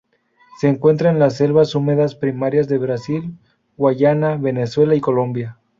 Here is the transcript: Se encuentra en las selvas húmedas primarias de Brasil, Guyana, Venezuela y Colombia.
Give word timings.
Se 0.59 0.67
encuentra 0.67 1.11
en 1.11 1.19
las 1.19 1.37
selvas 1.37 1.75
húmedas 1.75 2.15
primarias 2.15 2.67
de 2.67 2.79
Brasil, 2.79 3.35
Guyana, 3.77 4.35
Venezuela 4.35 4.95
y 4.95 4.99
Colombia. 4.99 5.59